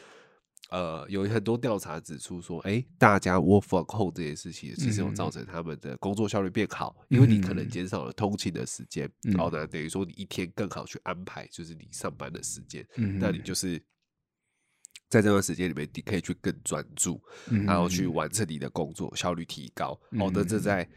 [0.71, 13.77] 呃有很多调查指出说，哎、大家 work from home 这件事情，其实有造成他们的工作效率变好，因为你可能减少了通勤的时间，嗯然后呢，等于说你一天更好去安排，就是你上班的时间，嗯那你就是
[15.09, 19.99] 在这段时间里面，你可以去更专注，嗯然后去完成你的工作，效率提高。
[20.19, 20.59] 哦，那这嗯。
[20.59, 20.89] 在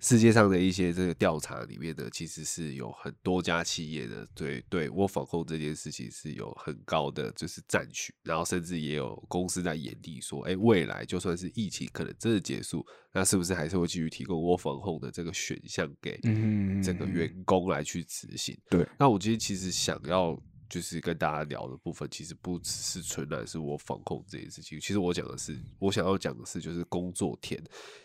[0.00, 18.56] 世界上的一些这个调查里面呢，其实是有很多家企业的对对 work from home 这件事情是有很高的就是赞许，然后甚至也有公司在眼里说，哎，未来就算是疫情可能真的结束，那是不是还是会继续提供 work from home 的这个选项给嗯整个员工来去执行？
[18.70, 24.80] 对，那我今天其实想要就是跟大家聊的部分，其实不只是纯然是我防控这件事情。
[24.80, 27.60] 其实我讲的是，我想要讲的是，就是工作天，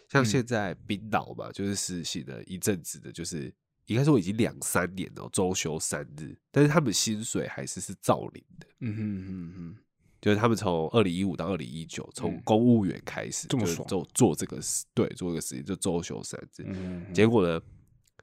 [0.09, 3.53] 像嗯现在冰岛嘛，就是实行了一阵子的，就是
[3.85, 8.67] 应该说已经两三年了，周休三日，但是他们薪水还是是照领的。
[8.79, 9.77] 嗯哼嗯哼，
[10.19, 16.63] 就是他们从二零一五到二零一九，从公务员开始就是这么爽做做这个事，对，做这个事情就周休三日。
[16.65, 17.61] 嗯结果呢，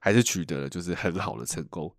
[0.00, 1.94] 还是取得了就是很好的成功。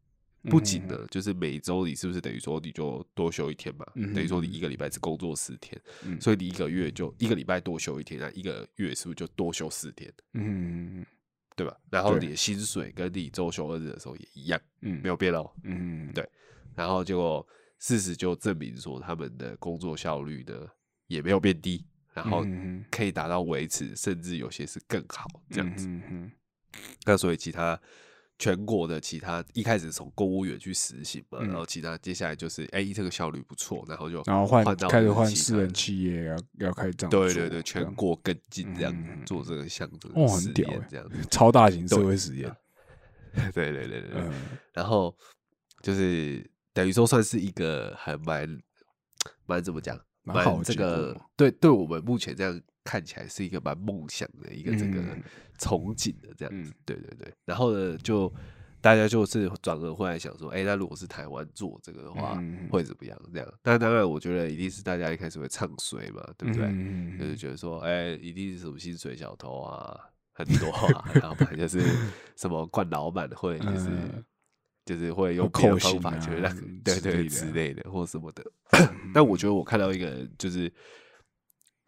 [0.49, 3.85] 不仅嗯呢，就是每周你是不是等于说你就多休一天嘛？
[3.95, 10.11] 嗯等于说你一个礼拜只工作四天，嗯所以你一个月就一个礼拜多休一天，那一个月是不是就多休四天？
[10.33, 11.05] 嗯
[11.55, 11.77] 对吧？
[11.89, 15.49] 然后你的薪水跟你周休二日的时候也一样，嗯没有变哦。
[15.63, 16.27] 嗯对
[16.75, 17.45] 然后结果
[17.79, 20.67] 事实就证明说，他们的工作效率呢
[21.07, 25.87] 也没有变低，然后嗯可以达到维持，甚至有些是更好这样子。
[25.87, 26.31] 嗯
[27.05, 27.79] 那所以其他
[28.43, 31.47] 全国的其他一开始从公务员去实行嘛，嗯。
[31.47, 37.63] 然后其他接下来就是哎、这个效率不错，然后就然后换到开始就是换私人企业要要开始这样做对对对，这样。
[37.63, 39.25] 全国跟进这样、嗯嗯嗯。
[39.25, 41.09] 做这个项这哦个实很屌这样。
[41.09, 42.53] 子，超大型社会实验，
[43.53, 44.21] 对 对对对对。
[44.21, 44.33] 嗯。
[44.73, 45.15] 然后
[45.81, 48.47] 就是等于说算是一个还蛮
[49.45, 55.23] 蛮怎么讲，蛮好的这个对对我们目前这样看起来是一个蛮梦想的一个这个嗯。
[55.59, 56.73] 憧憬的这样子，嗯。
[56.83, 57.33] 对对对。
[57.45, 58.31] 然后呢，就
[58.81, 63.17] 大家就是转而会来想说，哎，那如果是台湾做这个的话，嗯会怎么样？
[63.31, 66.65] 这样，但当然，我觉得一定是大家一开始会唱衰嘛，对不对？
[66.67, 69.97] 嗯就是觉得说，哎、一定是什么薪水小偷啊，
[70.33, 71.81] 很多啊， 然后不然就是
[72.35, 74.25] 什么惯老板会，就是、嗯
[74.85, 78.43] 就是会用会别的扣薪啊方法，就让、 对对之类的或什么的。
[79.13, 80.71] 但我觉得我看到一个就是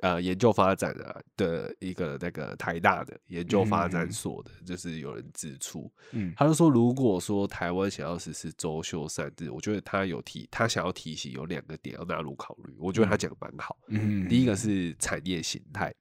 [0.01, 12.75] 呃研究发展啊的一个那个台大的研究发展嗯所的，就是有人指出，嗯他就说，如果说台湾想要实施周休三日，我觉得他有提，他想要提醒有两个点要纳入考虑。
[12.77, 13.77] 我觉得他讲的蛮好。
[13.87, 15.93] 嗯第一个是产业形态，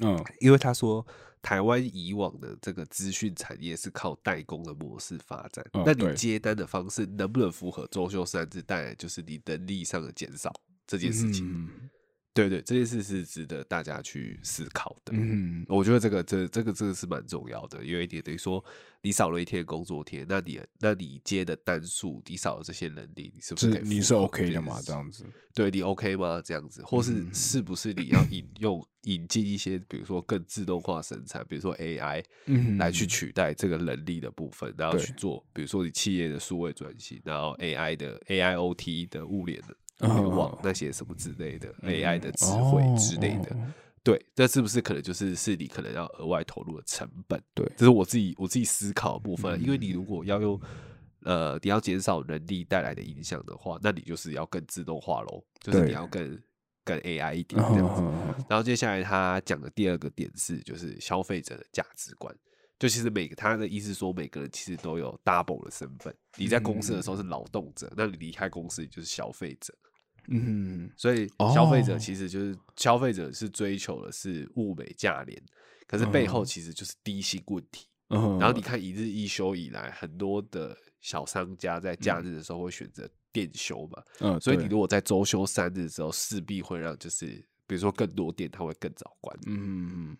[0.00, 1.06] 嗯因为他说
[1.42, 10.52] 台湾以往的这个资讯产业是靠代工的模式发展，那你接单的方式能不能符合周休三日，带来就是你能力上的减少
[10.86, 11.46] 这件事情。
[11.46, 11.90] 嗯
[12.34, 15.12] 对对，这件事是值得大家去思考的。
[15.14, 18.64] 嗯我觉得这个这这个这个是蛮重要的，因为你等于说
[19.02, 24.74] 你少了一天工作天，那你那你接的单数，你少了这些能力，你是不是是你是 OK 的嘛？
[24.74, 26.40] 件事这样子，对你 OK 吗？
[26.42, 39.76] 这样子，或是嗯是不是你要引用引进一些，比如说更自动化生产，比如说 AI 嗯来去取代这个能力的部分，然后去做，比如说你企业的数位转型，然后 AI 的 AIoT 的物联的
[40.08, 43.54] 网哦那些什么之类的 AI 的智慧之类的。
[43.54, 43.72] 哦
[44.04, 47.40] 对，这是不是可能就是是你可能要额外投入的成本？
[47.54, 49.62] 对这是我自己我自己思考的部分。
[49.62, 50.60] 因为嗯你如果要用
[51.20, 56.36] 呃，你要减少人力带来的影响的话，那你就是要更自动化喽，就是你要更
[56.84, 58.02] 更 AI 一点这样子。
[58.02, 62.34] 嗯然后接下来他讲的第二个点是，就是消费者的价值观。
[62.80, 66.12] 就其实每个他的意思说，每个人其实都有 double 的身份。
[66.36, 69.72] 你在公司的时候是劳动者，那你离开公司你就是消费者。
[70.28, 75.42] 嗯所以消费者哦其实就是消费者是追求的是物美价廉，
[75.86, 76.44] 可是背后嗯。
[76.44, 77.86] 其实就是低薪问题。
[78.08, 87.26] 嗯，然后你看一日一休以来，很多的小商家在假日的时候会选择店休嘛，嗯，所以你如果在周休三日之后，势必会让就是
[87.66, 90.14] 比如说更多店它会更早关，嗯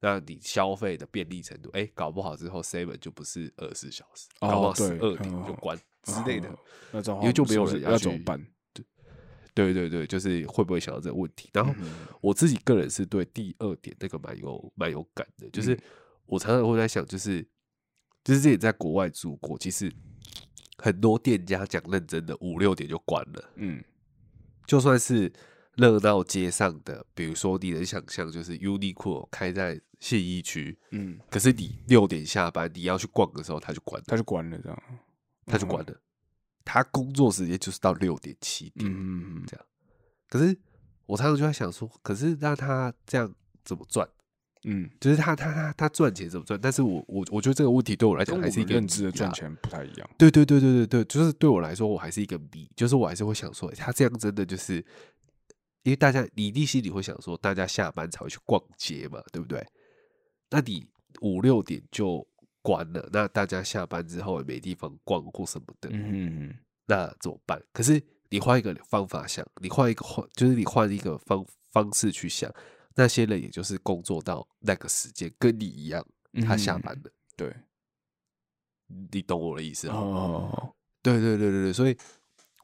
[0.00, 6.56] 那你消费的便利程度，哎，搞不好之后 seven 就不是二十四小时，哦搞不好十对二点嗯就关之类的嗯。
[6.92, 8.46] 那这样的话因为就没有人要去要怎么办？
[9.64, 11.50] 对对对，就是会不会想到这个问题？
[11.52, 15.80] 然后嗯我自己个人是对第二点那个蛮有蛮有感的，就是嗯。
[16.26, 17.42] 我常常会在想，就是
[18.22, 19.90] 就是自己在国外住过，其实
[20.76, 23.82] 很多店家讲认真的五六点就关了，嗯。
[24.66, 25.32] 就算是
[25.76, 34.82] 热闹街上的，比如说你能想象，就是 Uniqlo 开在信义区，嗯，可是你六点下班，你要去逛的时候，他就关了，他就关了这样，
[35.46, 36.00] 他就关了，
[36.68, 38.86] 他工作时间就是到六点七点，
[39.46, 39.66] 这样。
[40.28, 40.54] 可是
[41.06, 44.06] 我常常就在想说，可是让他这样怎么赚？
[44.64, 46.60] 嗯，就是他他他他赚钱怎么赚？
[46.60, 49.10] 但是我我我觉得这个问题对我来讲还是一个认知的。
[49.10, 50.10] 赚钱不太一样。
[50.18, 54.84] 对对对对对对，就是对我来说，我还是一个谜，就是我还是会想说，他这样真的就是，
[55.84, 59.64] 因为大家你一定心里会想说，大家下班才会去逛街嘛，对不对？
[60.50, 60.86] 那你
[61.22, 62.26] 五六点就
[62.60, 66.52] 关了，那大家下班之后也没地方逛或什么的，嗯
[66.88, 67.62] 那怎么办？
[67.72, 72.52] 可是你换一个方法想，你换一个换，就是你换一个方方式去想，
[72.94, 76.04] 那些人也就是工作到那个时间，跟你一样，
[76.46, 77.54] 他下班了，对，
[79.12, 79.88] 你懂我的意思？
[79.88, 81.96] 哦，对对对对对，所以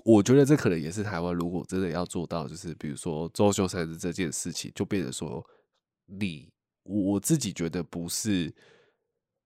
[0.05, 5.45] 我觉得这可能也是台湾如果真的要做到，就是比如说周休三日这件事情，就变成说
[6.07, 6.51] 你
[6.83, 8.55] 我我自己觉得不是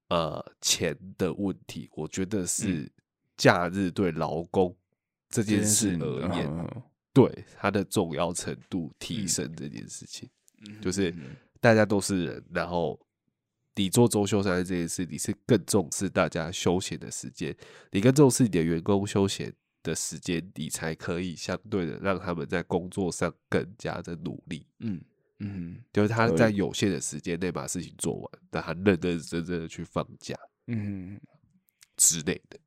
[0.08, 2.92] 呃钱的问题，我觉得嗯是
[3.38, 4.76] 假日对劳工
[5.30, 6.82] 这件事而言，嗯
[7.14, 10.28] 对它的重要程度提嗯升这件事情，
[10.66, 13.00] 嗯就是嗯大家都是人，然后
[13.74, 17.56] 你做周休三日这件事，你是更重视大家休闲的时间，
[17.90, 24.66] 你更重视你的员工休闲的时间，你才可以相对的让他们在工作上更加的努力。
[24.80, 25.00] 嗯
[25.40, 30.36] 嗯就是他在有限的时间内把事情做完，但他认认真真的去放假
[30.66, 31.20] 嗯，
[31.96, 32.58] 之类的，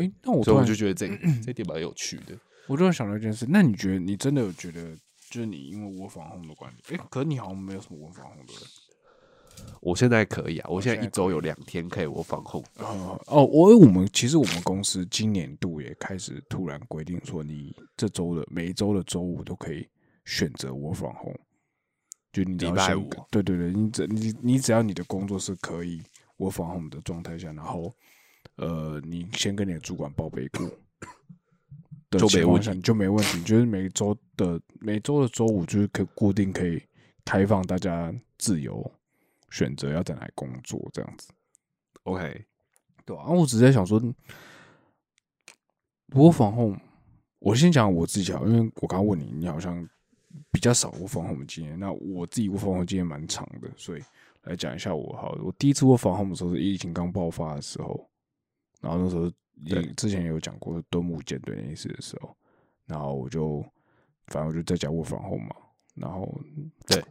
[0.00, 1.08] 诶，那我所以我就觉得这
[1.44, 2.38] 这点蛮有趣的。
[2.66, 4.96] 我突然想到一件事，那你觉得你真的有觉得，
[5.30, 8.62] 就是你因为我防控的关系，哎、可是你好像没有什么我防控的人。
[9.80, 12.64] 我现在可以啊，我现在一周有两天可以我防控。
[12.78, 19.86] 哦哦，我我们其实我们公司今年度也开始突然规定说，你这周的每一周的周五都可以
[20.24, 21.38] 选择我防控，
[22.32, 26.02] 就你只要先礼拜五对对对，你只你你只要你的工作是可以
[26.38, 27.94] 我防控的状态下，然后
[28.56, 30.68] 呃，你先跟你的主管报备过。
[32.10, 36.82] 的就没情况问题下你就没问题，就是每周的每周的周五就是可固定可以
[37.24, 38.92] 开放大家自由
[39.50, 41.32] 选择要在哪里工作这样子。
[42.02, 42.44] OK，
[43.06, 43.98] 对啊，我只是在想说，
[46.14, 46.78] 我防控，
[47.38, 49.88] 我先讲我自己啊，因为我刚刚问你，你好像
[50.50, 54.02] 比较少我防控的经验，那我自己我防控经验蛮长的，所以
[54.42, 55.34] 来讲一下我好。
[55.42, 58.06] 我第一次我防控的时候是疫情刚爆发的时候，
[58.82, 59.32] 然后那时候
[59.64, 62.36] 也之前也有讲过敦睦舰队那一次的时候，
[62.84, 63.64] 然后我就
[64.26, 65.56] 反正我就在家我防控嘛，
[65.94, 66.30] 然后
[66.86, 67.02] 对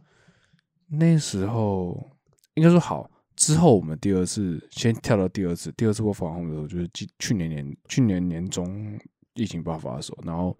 [0.86, 2.08] 那时候
[2.54, 3.10] 应该说好。
[3.34, 8.96] 之后我们第二次先跳到第二次，第二次我防控的时候，就是去去年年去年年中
[9.32, 10.56] 疫情爆发的时候，然后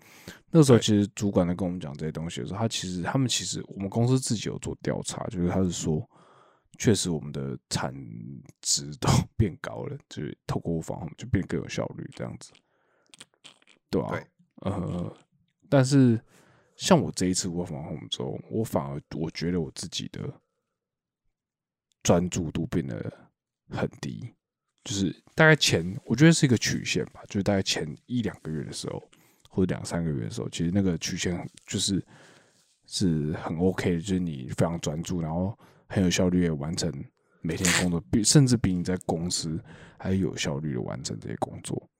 [0.50, 6.02] 那时候其实主管在跟我们讲这些东西的时候，他其实他们其实我们公司自己有做调查，就是他是说，
[6.78, 7.94] 确实我们的产
[8.60, 12.52] 值都 变高了，就是透过防控就变更有效率这样子，
[13.90, 15.16] 对啊，对呃，
[15.68, 16.20] 但是
[16.76, 20.40] 像我这一次我防控之后，我反而我觉得我自己的
[22.02, 23.28] 专注度变得
[23.68, 24.32] 很低，
[24.82, 29.02] 就是大概前我觉得是一个曲线吧，就是大概前一两个月的时候，
[29.48, 32.04] 或者两三个月的时候，其实那个曲线就是
[32.86, 35.56] 是很 OK 的，就是你非常专注，然后
[35.92, 36.90] 很有效率的完成
[37.42, 39.62] 每天工作，比甚至比你在公司
[39.98, 41.90] 还有效率的完成这些工作。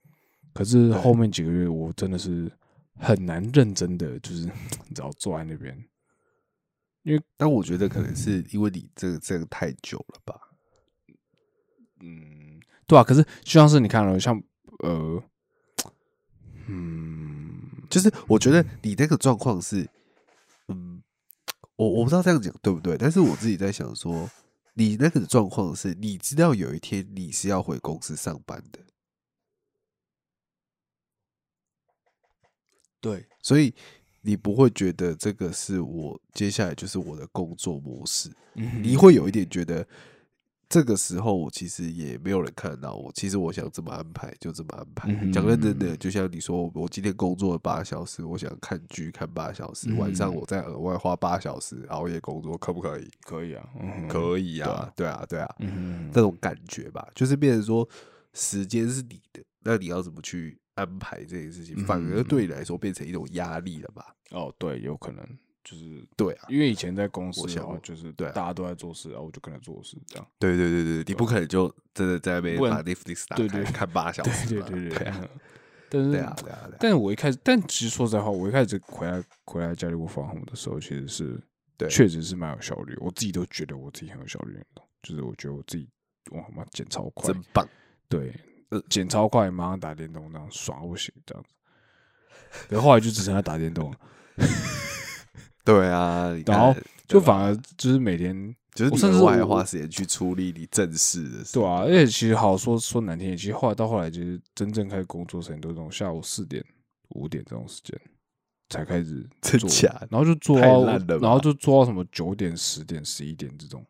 [0.54, 2.50] 可是后面几个月，我真的是
[2.96, 4.44] 很难认真的，就是
[4.88, 5.76] 你知道坐在那边，
[7.02, 10.40] 因为但我觉得可能是因为你这个这个太久了吧。
[12.00, 13.04] 嗯，对啊。
[13.04, 14.42] 可是就像是你看了，像
[14.80, 15.22] 呃，
[16.66, 19.88] 嗯，就是我觉得你那个状况是，嗯，
[21.76, 24.30] 我我不知道这样讲对不对，但是我自己在想说，
[24.74, 28.80] 你那个状况是，你知道有一天你是要回公司上班的，
[33.00, 33.74] 对，所以
[34.20, 39.86] 你不会觉得这个是我接下来就是我的工作模式，嗯你会有一点觉得。
[40.72, 43.12] 这个时候，我其实也没有人看到我。
[43.12, 45.12] 其实我想怎么安排就怎么安排。
[45.30, 53.06] 讲认真的，就像你说，我今天工作了八小时，我想看剧看八小时，嗯晚上我再额外花八小时熬夜工作，可不可以？
[53.20, 57.86] 可以啊，嗯、可以啊，对啊，对啊，嗯这种感觉吧，就是变成说
[58.32, 64.06] 时间是你的，那你要怎么去安排这件事情，嗯反而对你来说变成一种压力了吧？
[64.30, 65.22] 哦，对，有可能
[65.64, 70.26] 就是对啊，因为以前在公司的话，就是对啊大家都在做事，然后我就跟着做事，这样。
[70.38, 75.12] 对对对对，你不可能就真的在那边不能把 Netflix 打对对开看八小时，对对对对
[75.88, 81.40] 但是对啊，对啊，对啊，但是我一开始，但其实说实在话，我一开始回来回来家里我防控的时候，其实是
[81.76, 84.58] 对确实是蛮有效率，我自己都觉得我自己很有效率，
[85.02, 85.88] 就是我觉得我自己
[86.30, 87.68] 哇妈剪超快真，棒。
[88.08, 88.34] 对，
[88.70, 91.50] 呃，剪超快，马上打电动，这样爽到不行，这样子。
[92.68, 93.98] 然后后来就只剩下打电动了，
[95.64, 96.74] 对啊，然后
[97.06, 106.64] 就反而就是每天就是甚至我额外花时间去处理你正事的事，对啊，而且其实好说说难听点，其实后来到后来，就是真正开始工作时间都是这种下午四点、
[107.10, 107.98] 五点这种时间
[108.70, 110.84] 才开始 做真假然后就做到
[111.18, 113.84] 然后就做到什么九点、十点、十一点这种。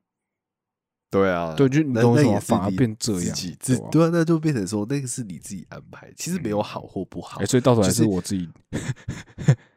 [1.10, 2.30] 对啊，对就你那懂我意思吗？
[2.30, 8.48] 那也是反而你变这样自己自对啊对啊，那就变成说那个是你自己安排，其实没有好或不好哎、，所以到头来是是我自己，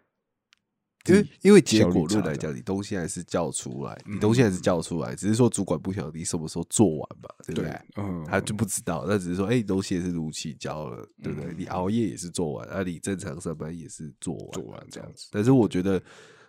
[1.07, 7.81] 因为因为结果论来讲，你东西还是叫出来，你嗯东西还是叫出来，只是说主管不晓得你什么时候做完嘛，对不对？
[7.97, 11.51] 嗯，他就不知道，那只是说，哎、你东西也是如期交了，对不对？
[11.51, 15.27] 嗯你熬夜也是做完，啊，你正常上班也是做完，做完这样子。
[15.31, 16.01] 但是我觉得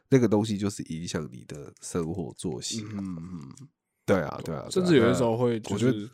[0.08, 3.68] 那个东西就是影响你的生活作息，嗯嗯，
[4.04, 6.10] 对啊，对啊，对啊甚至有的时候会，我觉得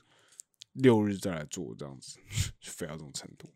[0.72, 2.18] 六日再来做这样子，
[2.62, 3.48] 非到这种程度。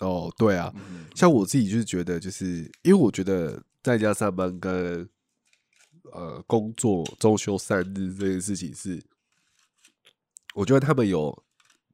[0.00, 5.08] 哦，对啊，嗯像我自己就是觉得，就是因为我觉得在家上班跟
[6.12, 9.02] 呃工作周休三日这件事情是，
[10.54, 11.44] 我觉得他们有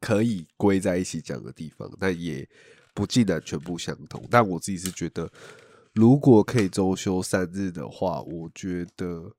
[0.01, 2.49] 可以归在一起讲的地方，但也
[2.93, 4.27] 不尽然全部相同。
[4.31, 5.31] 但我自己是觉得，
[5.95, 9.35] 如果可以周休三日的话，我觉得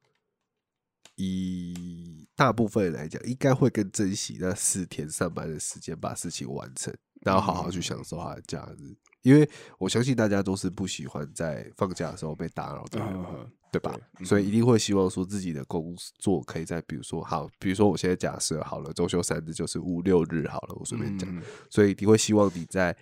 [1.15, 6.93] 以大部分人来讲，应该会更珍惜那四天上班的时间，把事情完成，
[7.25, 8.95] 然后好好去享受他的假日。
[9.23, 9.49] 因为
[9.79, 13.99] 我相信大家都是不喜欢在放假的时候被打扰的，嗯对吧？
[14.19, 14.25] 对？
[14.25, 21.41] 所以一定会希望说自己的工作可以在，比如说好，比如说我现在假设好了，周休三日就是五六日好了，我随便讲，嗯。
[21.71, 22.95] 所以你会希望你在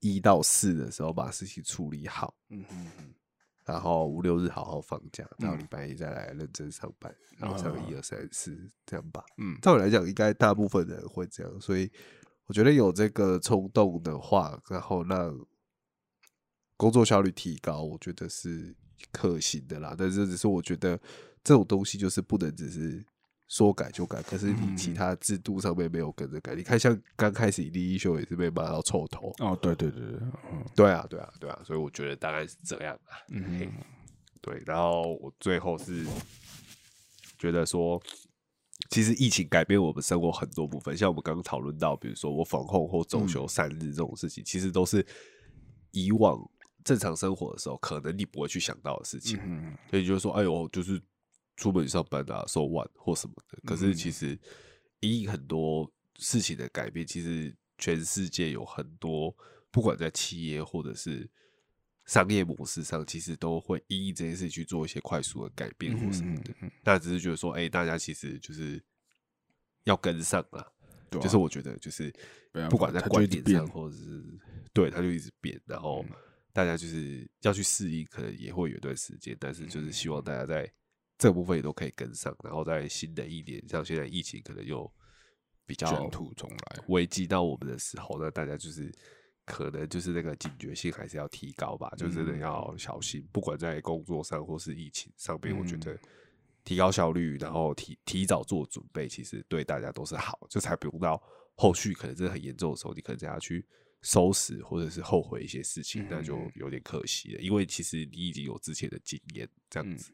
[0.00, 3.14] 一到四的时候把事情处理好，嗯嗯嗯。
[3.64, 5.60] 然后五六日好好放假，然后嗯。
[5.60, 9.24] 礼拜一再来认真上班，然后上一二三四这样吧。
[9.38, 9.56] 嗯。
[9.62, 11.88] 照理来讲，应该大部分人会这样，所以
[12.52, 15.34] 我觉得有这个冲动的话，然后让
[16.76, 18.76] 工作效率提高，我觉得是
[19.10, 19.94] 可行的啦。
[19.96, 21.00] 但是只是我觉得
[21.42, 23.02] 这种东西就是不能只是
[23.48, 26.54] 说改就改，可是你其嗯他制度上面没有跟着改。
[26.54, 30.18] 你看，像刚开始第一秀也是被骂到臭头，哦，对对对对，
[30.52, 33.16] 嗯对啊，对啊，对啊，所以我觉得大概是这样啊。
[33.30, 33.72] 嗯
[34.42, 36.06] 对，然后我最后是
[37.38, 37.98] 觉得说，
[38.92, 45.04] 其实疫情改变我们生活很多部分，像我们刚刚讨论到，比如说我防控或周休三日这种事情，其实都是
[45.92, 46.38] 以往
[46.84, 49.40] 正常生活的时候，可能你不会去想到的事情。
[49.42, 51.00] 嗯所以就是说，哎呦，就是
[51.56, 53.58] 出门上班啊，收晚或什么的。
[53.64, 54.38] 可是其实
[55.00, 59.34] 因很多事情的改变，其实全世界有很多，
[59.70, 61.26] 不管在企业或者是
[62.12, 66.54] 商业模式上，其实都会因应这件事去做一些快速的改变或什么的。
[66.60, 68.78] 嗯那只是觉得说，哎、大家其实就是
[69.84, 70.70] 要跟上啦。
[71.08, 72.12] 對啊就是我觉得，就是
[72.68, 74.22] 不管在观点上，或者是
[74.74, 76.14] 对，它就一直变，然后嗯
[76.52, 80.70] 大家就是要去适应，可能也会有一段时间，但是就是希嗯望大家在
[81.16, 84.92] 这个部分也都可以跟上，然后在新的一年，像现在疫情可能又
[85.64, 86.84] 比较卷土重来。
[86.88, 88.92] 危机到我们的时候，那大家就是
[89.44, 92.38] 可能就是那个警觉性还是要提高吧，就真的嗯。
[92.40, 95.80] 要小心，不管在工作上或是疫情上面，我觉嗯。
[95.80, 95.98] 得
[96.64, 101.20] 提高效率，然后提提早做准备，其实对大家都是好，就才不用到
[101.56, 103.66] 后续可能真的很严重的时候，你可能再要去
[104.00, 106.52] 收拾或者是后悔一些事情，那就嗯。
[106.54, 110.12] 有点可惜了，因为其实你已经有之前的经验，这样嗯子，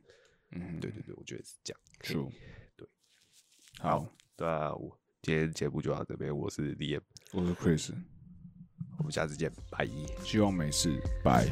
[0.53, 0.91] 嗯，对。
[0.91, 1.81] 对对，我觉得是这样。
[2.01, 2.33] ，true。
[2.77, 2.89] 对，
[3.79, 7.03] 好，那啊，我今天节目就到这边，我是 Liam，
[7.33, 7.93] 我是 Chris，
[8.99, 9.89] 我们下次见，拜。
[10.23, 11.47] 希望没事，拜。